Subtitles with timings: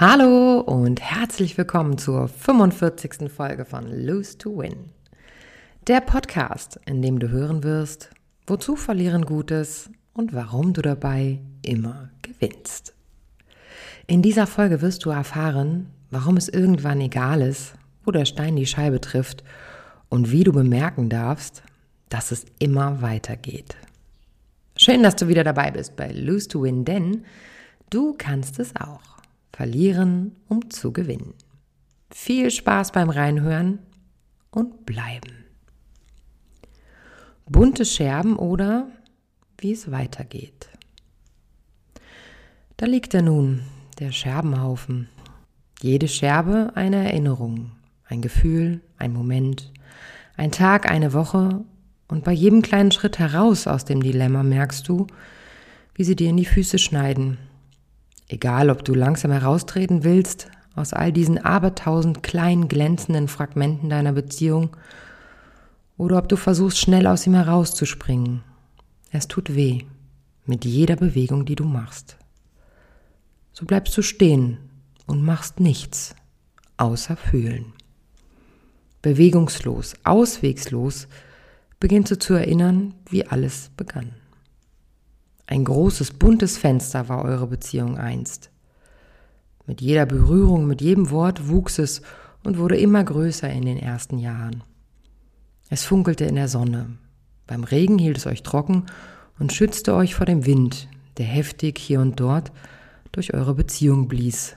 [0.00, 3.32] Hallo und herzlich willkommen zur 45.
[3.32, 4.92] Folge von Lose to Win.
[5.88, 8.10] Der Podcast, in dem du hören wirst,
[8.46, 12.97] wozu verlieren Gutes und warum du dabei immer gewinnst.
[14.10, 17.74] In dieser Folge wirst du erfahren, warum es irgendwann egal ist,
[18.06, 19.44] wo der Stein die Scheibe trifft
[20.08, 21.62] und wie du bemerken darfst,
[22.08, 23.76] dass es immer weitergeht.
[24.78, 27.26] Schön, dass du wieder dabei bist bei Lose to Win, denn
[27.90, 29.18] du kannst es auch.
[29.52, 31.34] Verlieren, um zu gewinnen.
[32.10, 33.78] Viel Spaß beim Reinhören
[34.50, 35.44] und bleiben.
[37.44, 38.88] Bunte Scherben oder
[39.58, 40.70] wie es weitergeht.
[42.78, 43.64] Da liegt er nun,
[43.98, 45.08] der Scherbenhaufen.
[45.80, 47.72] Jede Scherbe eine Erinnerung,
[48.04, 49.72] ein Gefühl, ein Moment,
[50.36, 51.64] ein Tag, eine Woche
[52.08, 55.06] und bei jedem kleinen Schritt heraus aus dem Dilemma merkst du,
[55.94, 57.38] wie sie dir in die Füße schneiden,
[58.28, 64.76] Egal, ob du langsam heraustreten willst aus all diesen abertausend kleinen glänzenden Fragmenten deiner Beziehung
[65.96, 68.42] oder ob du versuchst, schnell aus ihm herauszuspringen.
[69.10, 69.84] Es tut weh
[70.44, 72.17] mit jeder Bewegung, die du machst.
[73.58, 74.58] So bleibst du stehen
[75.08, 76.14] und machst nichts
[76.76, 77.72] außer fühlen.
[79.02, 81.08] Bewegungslos, auswegslos
[81.80, 84.14] beginnst du zu erinnern, wie alles begann.
[85.48, 88.50] Ein großes, buntes Fenster war eure Beziehung einst.
[89.66, 92.02] Mit jeder Berührung, mit jedem Wort wuchs es
[92.44, 94.62] und wurde immer größer in den ersten Jahren.
[95.68, 96.96] Es funkelte in der Sonne.
[97.48, 98.86] Beim Regen hielt es euch trocken
[99.40, 102.52] und schützte euch vor dem Wind, der heftig hier und dort
[103.12, 104.54] durch eure Beziehung blies.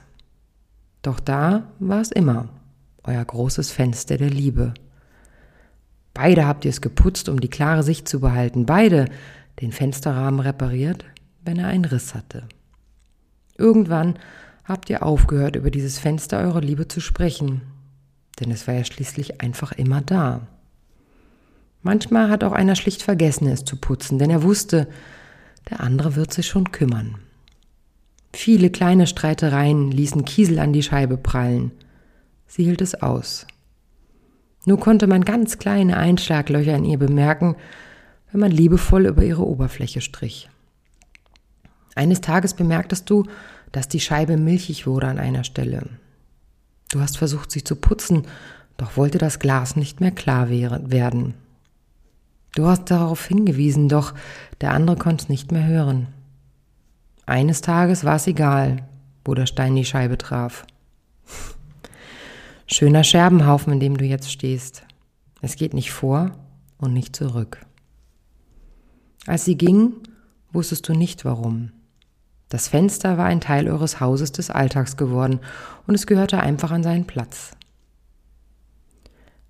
[1.02, 2.50] Doch da war es immer
[3.04, 4.74] euer großes Fenster der Liebe.
[6.14, 8.66] Beide habt ihr es geputzt, um die klare Sicht zu behalten.
[8.66, 9.06] Beide
[9.60, 11.06] den Fensterrahmen repariert,
[11.44, 12.44] wenn er einen Riss hatte.
[13.58, 14.20] Irgendwann
[14.64, 17.62] habt ihr aufgehört, über dieses Fenster eurer Liebe zu sprechen,
[18.40, 20.48] denn es war ja schließlich einfach immer da.
[21.82, 24.88] Manchmal hat auch einer schlicht vergessen, es zu putzen, denn er wusste,
[25.70, 27.16] der andere wird sich schon kümmern.
[28.34, 31.72] Viele kleine Streitereien ließen Kiesel an die Scheibe prallen.
[32.48, 33.46] Sie hielt es aus.
[34.66, 37.56] Nur konnte man ganz kleine Einschlaglöcher in ihr bemerken,
[38.32, 40.50] wenn man liebevoll über ihre Oberfläche strich.
[41.96, 43.26] Eines Tages bemerktest du,
[43.72, 45.90] dass die Scheibe milchig wurde an einer Stelle.
[46.92, 48.24] Du hast versucht, sie zu putzen,
[48.78, 51.34] doch wollte das Glas nicht mehr klar werden.
[52.56, 54.14] Du hast darauf hingewiesen, doch
[54.60, 56.08] der andere konnte es nicht mehr hören.
[57.32, 58.90] Eines Tages war es egal,
[59.24, 60.66] wo der Stein die Scheibe traf.
[62.68, 64.84] Schöner Scherbenhaufen, in dem du jetzt stehst.
[65.42, 66.32] Es geht nicht vor
[66.78, 67.66] und nicht zurück.
[69.28, 69.94] Als sie ging,
[70.52, 71.72] wusstest du nicht warum.
[72.50, 75.40] Das Fenster war ein Teil eures Hauses des Alltags geworden
[75.88, 77.52] und es gehörte einfach an seinen Platz.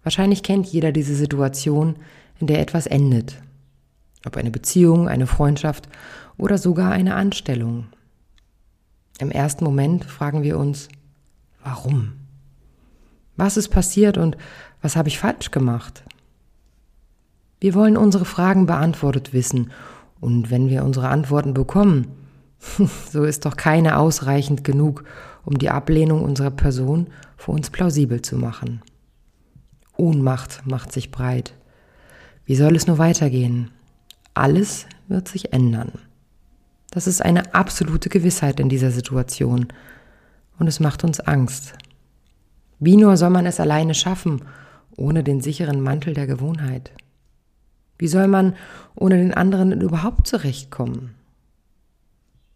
[0.03, 1.95] Wahrscheinlich kennt jeder diese Situation,
[2.39, 3.41] in der etwas endet.
[4.23, 5.89] Ob eine Beziehung, eine Freundschaft
[6.41, 7.85] oder sogar eine Anstellung.
[9.19, 10.89] Im ersten Moment fragen wir uns,
[11.63, 12.13] warum?
[13.37, 14.35] Was ist passiert und
[14.81, 16.03] was habe ich falsch gemacht?
[17.59, 19.69] Wir wollen unsere Fragen beantwortet wissen.
[20.19, 22.07] Und wenn wir unsere Antworten bekommen,
[23.11, 25.03] so ist doch keine ausreichend genug,
[25.45, 27.07] um die Ablehnung unserer Person
[27.37, 28.81] für uns plausibel zu machen.
[29.95, 31.53] Ohnmacht macht sich breit.
[32.45, 33.69] Wie soll es nur weitergehen?
[34.33, 35.91] Alles wird sich ändern.
[36.91, 39.67] Das ist eine absolute Gewissheit in dieser Situation
[40.59, 41.73] und es macht uns Angst.
[42.79, 44.43] Wie nur soll man es alleine schaffen,
[44.97, 46.91] ohne den sicheren Mantel der Gewohnheit?
[47.97, 48.55] Wie soll man
[48.93, 51.15] ohne den anderen überhaupt zurechtkommen?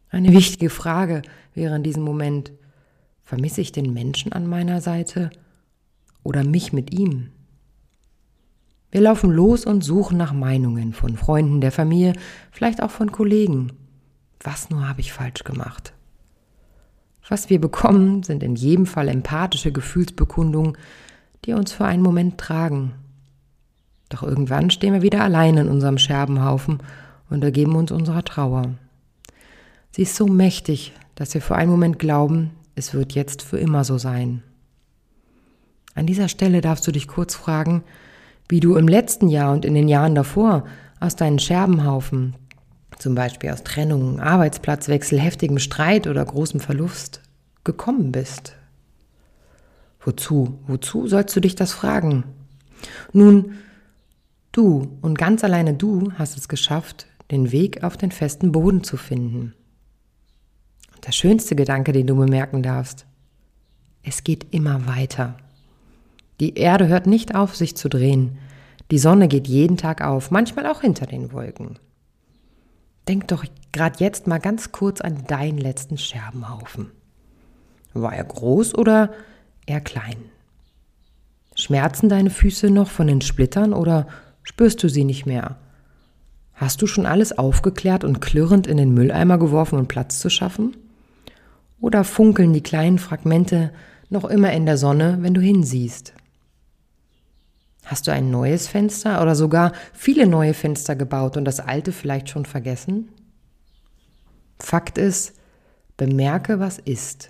[0.09, 1.22] Eine wichtige Frage
[1.53, 2.51] wäre in diesem Moment,
[3.24, 5.30] vermisse ich den Menschen an meiner Seite
[6.24, 7.30] oder mich mit ihm?
[8.92, 12.13] Wir laufen los und suchen nach Meinungen von Freunden der Familie,
[12.51, 13.71] vielleicht auch von Kollegen.
[14.45, 15.92] Was nur habe ich falsch gemacht?
[17.27, 20.77] Was wir bekommen, sind in jedem Fall empathische Gefühlsbekundungen,
[21.44, 22.94] die uns für einen Moment tragen
[24.09, 26.80] doch irgendwann stehen wir wieder allein in unserem Scherbenhaufen
[27.30, 28.75] und ergeben uns unserer Trauer.
[29.92, 33.83] Sie ist so mächtig, dass wir für einen Moment glauben, es wird jetzt für immer
[33.83, 34.44] so sein.
[35.95, 37.83] An dieser Stelle darfst du dich kurz fragen,
[38.50, 40.65] wie du im letzten Jahr und in den Jahren davor
[41.00, 42.36] aus deinen Scherbenhaufen,
[42.97, 47.21] zum Beispiel aus Trennung, Arbeitsplatzwechsel, heftigem Streit oder großem Verlust,
[47.63, 48.56] gekommen bist.
[50.00, 50.59] Wozu?
[50.68, 52.24] Wozu sollst du dich das fragen?
[53.12, 53.56] Nun,
[54.51, 58.98] du und ganz alleine du hast es geschafft, den Weg auf den festen Boden zu
[58.98, 59.53] finden.
[60.94, 63.06] Und der schönste Gedanke, den du bemerken darfst,
[64.03, 65.36] es geht immer weiter.
[66.39, 68.38] Die Erde hört nicht auf, sich zu drehen.
[68.91, 71.80] Die Sonne geht jeden Tag auf, manchmal auch hinter den Wolken.
[73.07, 76.92] Denk doch gerade jetzt mal ganz kurz an deinen letzten Scherbenhaufen.
[77.94, 79.13] War er groß oder
[79.66, 80.18] eher klein?
[81.56, 84.07] Schmerzen deine Füße noch von den Splittern oder
[84.44, 85.57] spürst du sie nicht mehr?
[86.54, 90.75] Hast du schon alles aufgeklärt und klirrend in den Mülleimer geworfen, um Platz zu schaffen?
[91.80, 93.72] Oder funkeln die kleinen Fragmente
[94.10, 96.13] noch immer in der Sonne, wenn du hinsiehst?
[97.86, 102.30] Hast du ein neues Fenster oder sogar viele neue Fenster gebaut und das alte vielleicht
[102.30, 103.10] schon vergessen?
[104.60, 105.34] Fakt ist,
[105.96, 107.30] bemerke, was ist.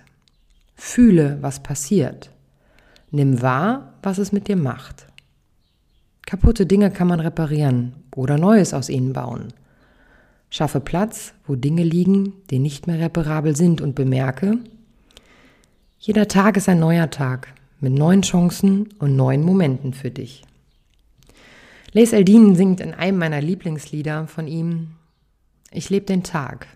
[0.74, 2.30] Fühle, was passiert.
[3.10, 5.06] Nimm wahr, was es mit dir macht.
[6.24, 9.52] Kaputte Dinge kann man reparieren oder Neues aus ihnen bauen.
[10.48, 14.58] Schaffe Platz, wo Dinge liegen, die nicht mehr reparabel sind und bemerke,
[15.98, 17.48] jeder Tag ist ein neuer Tag
[17.80, 20.45] mit neuen Chancen und neuen Momenten für dich.
[21.96, 24.88] Les Eldin singt in einem meiner Lieblingslieder von ihm,
[25.70, 26.66] ich lebe den Tag,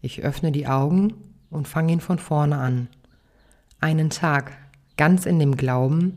[0.00, 1.12] ich öffne die Augen
[1.50, 2.88] und fange ihn von vorne an.
[3.78, 4.56] Einen Tag,
[4.96, 6.16] ganz in dem Glauben,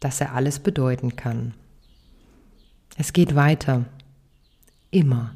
[0.00, 1.54] dass er alles bedeuten kann.
[2.98, 3.86] Es geht weiter.
[4.90, 5.34] Immer.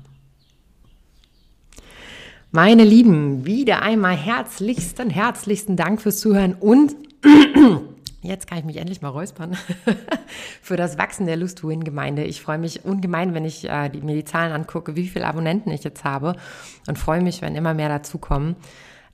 [2.51, 6.97] Meine Lieben, wieder einmal herzlichsten, herzlichsten Dank fürs Zuhören und
[8.23, 9.57] Jetzt kann ich mich endlich mal räuspern
[10.63, 12.23] für das Wachsen der Lust Win Gemeinde.
[12.23, 15.73] Ich freue mich ungemein, wenn ich äh, die, mir die Zahlen angucke, wie viele Abonnenten
[15.73, 16.37] ich jetzt habe
[16.87, 18.55] und freue mich, wenn immer mehr dazukommen.